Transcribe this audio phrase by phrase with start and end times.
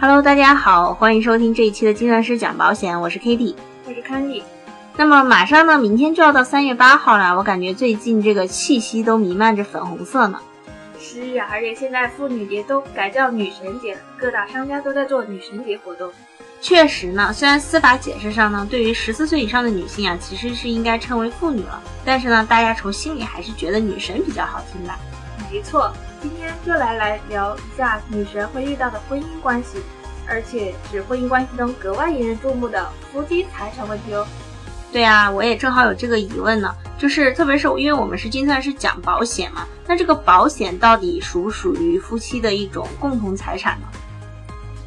[0.00, 4.44] Hello，大家好，欢迎收听这一期的精算师讲保险，我是 Kitty，我是 Candy。
[4.96, 10.38] 那么马上呢，明天就要到三月八号了，我感觉最近这个气息都弥漫着粉红色呢。
[11.00, 16.08] 是呀，而且现在妇女节都改叫女神节了，各大商家都在做女神节活动。
[16.60, 24.96] 确实呢，虽然司法解释上呢，对于十四岁以上的女性啊，其实是应该称为妇女了，但是呢，大家从心里还是觉得女神比较好听吧。
[25.50, 25.92] 没错。
[26.20, 29.78] 今天就来来聊一下女神会遇到的婚姻关系，
[30.26, 34.26] 而且是婚姻关系中格外引人注目的夫妻财产问题哦。
[34.90, 43.86] 对啊，我也正好有这个疑问呢，就是特别是因为我们是精算是讲保险嘛，那这个保险到底属不属于夫妻的一种共同财产呢？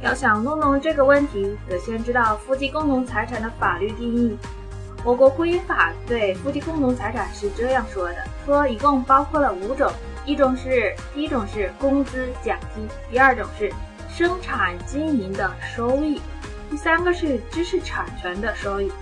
[0.00, 4.36] 要想弄懂这个问题，得先知道夫妻共同财产的法律定义。
[5.04, 9.92] 我国婚姻法对夫妻共同财产是这样说的：说一共包括了五种。
[10.24, 13.72] 一种是第一种是工资奖金，第二种是
[14.08, 16.20] 生产经营的收益，
[16.70, 18.92] 第三个是知识产权的收益，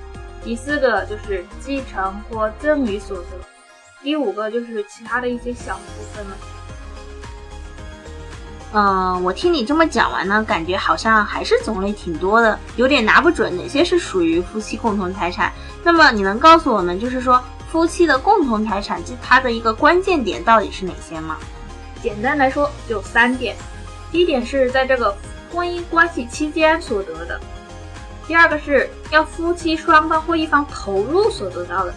[0.42, 3.26] 第四个就是继承或赠与所得，
[4.02, 6.36] 第五个就是其他的一些小部分了。
[8.72, 15.52] 嗯，我听你这么讲完呢，感觉好像还是种类挺多的，有点拿不准哪些是属于夫妻共同财产。
[15.82, 17.42] 那么你能告诉我们，就是说？
[17.70, 21.38] 夫妻的共同财产，就它的一个关键点到底是哪些吗？
[22.02, 23.54] 简单来说，就三点。
[24.10, 25.16] 第一点是在这个
[25.52, 27.38] 婚姻关系期间所得的；
[28.26, 31.92] 第二个是要夫妻双方或一方投入所得到的；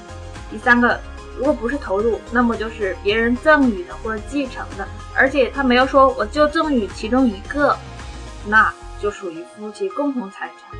[0.51, 0.99] 第三个，
[1.37, 7.75] 如果不是投入，那么就是别人赠与的或者继承的，而且他没有说我就赠与其中一个，
[8.45, 10.79] 那就属于夫妻共同财产。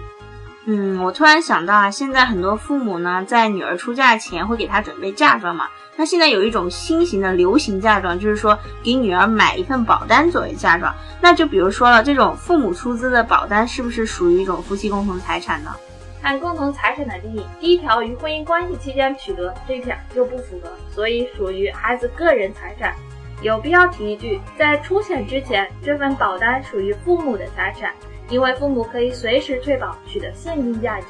[0.66, 5.67] 嗯，我突然想到啊，现在很多父母呢，在女儿出嫁前会给她准备嫁妆嘛。
[5.95, 10.95] 那现在有一种新型的流行嫁妆，就是说给女儿买一份保单作为嫁妆。
[11.22, 15.75] 那就比如说了，这种父母出资的保单是不是属于一种夫妻共同财产呢？
[16.22, 22.96] 按共同财产的定义，第一条与婚姻关系期间取得这一条就不符合，所以属于孩子个人财产。
[23.41, 27.91] 有必要提一句，在出险之前，这份保单属于父母的财产。
[28.29, 31.07] 因为父母可以随时退保，取得现金价值。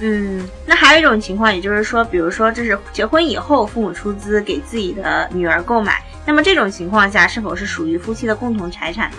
[0.00, 9.18] 嗯，那还有一种情况，也就是说，比如说这是结婚以后父母出资给自己的女儿购买，那么这种情况下是否是属于夫妻的共同财产呢？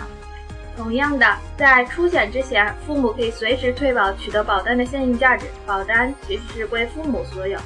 [0.76, 1.26] 同样的，
[1.56, 7.58] 在出险之前，父母可以随时退保，取得保单的现金价值，保单其实是归父母所有。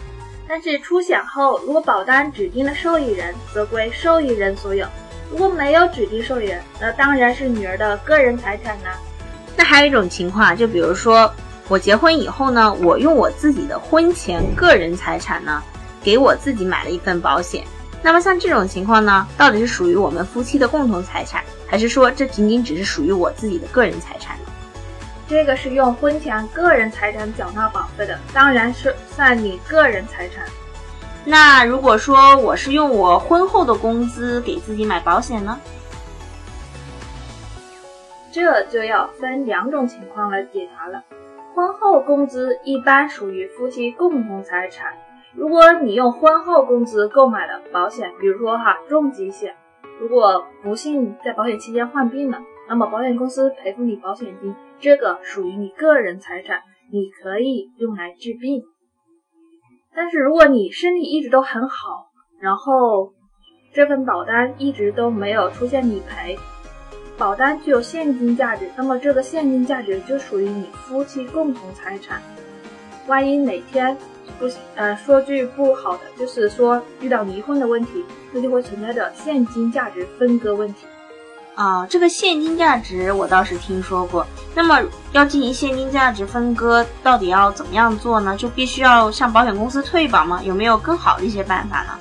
[0.46, 4.86] 但是出险后，如果保单指定的受益人，则归受益人所有。
[5.30, 8.98] 如果没有指定受益人，那当然是女儿的个人财产啦。
[9.56, 11.32] 那还有一种情况，就比如说
[11.68, 15.62] 我结婚以后呢，我用我自己的婚前个人财产呢，
[16.02, 17.64] 给我自己买了一份保险。
[18.02, 24.50] 那么像这种情况呢，到底是属于我们夫妻的共同财产，还是说这仅仅只是属于我自己的个人财产呢？
[25.28, 30.44] 这个是用婚前个人财产缴纳保费的，当然是算你个人财产。
[31.24, 35.60] 那如果说我是用我婚后的工资给自己买保险呢？
[38.32, 41.02] 这就要分两种情况来解答了。
[41.54, 44.94] 婚后工资一般属于夫妻共同财产。
[45.34, 49.54] 如果你用婚后工资购买的保险，比如说哈重疾险，
[50.00, 52.38] 如果不幸在保险期间患病了，
[52.68, 58.62] 那么保险公司赔付你保险金，这个属于你个人财产，你可以用来治病。
[59.94, 63.12] 但是如果你身体一直都很好，然后
[63.72, 66.38] 这份保单一直都没有出现理赔，
[67.18, 72.22] 保单具有现金价值，那么这个现金价值就属于你夫妻共同财产。
[73.06, 73.96] 万一哪天
[74.38, 80.86] 不呃说句不好的，就是说遇到离婚的问题，那就会存在着现金价值分割问题。
[81.54, 84.26] 啊，这个现金价值我倒是听说过。
[84.54, 84.80] 那么
[85.12, 88.36] 要进行现金价值分割，到底要怎么样做呢？
[88.36, 90.40] 就必须要向保险公司退保吗？
[90.42, 91.98] 有没有更好的一些办法呢？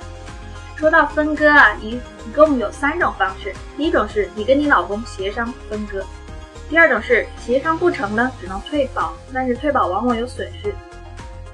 [0.76, 3.52] 说到分割啊，一一共有三种方式。
[3.76, 6.02] 第一种是你跟你老公协商分割，
[6.70, 10.74] 第二种是协商不成呢，只能退保，但是退保往往有损失。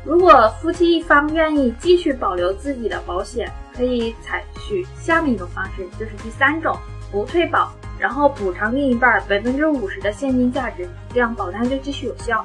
[0.04, 6.78] 如果夫妻一方愿意继续保留自己的保险，可以采取下面一种方式，就是第三种，
[7.10, 7.72] 不退保。
[7.98, 12.44] 然后补偿另一半百分之五十的现金价值，这样保单就继续有效。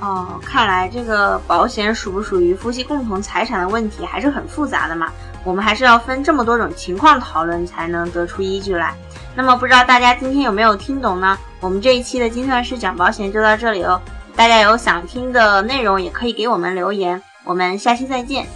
[0.00, 5.10] 哦，看来这个保险属不属于夫妻共同财产的问题还是很复杂的嘛。
[5.42, 8.94] 我们还是要分这么多种情况讨论，才能得出依据来。
[9.34, 11.38] 那么不知道大家今天有没有听懂呢？
[11.60, 14.00] 我们这一期的精算师讲保险就到这里哦。
[14.34, 18.46] 大家有想听的内容也可以给我们留言，我们下期再见。